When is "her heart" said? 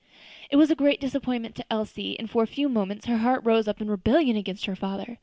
3.05-3.41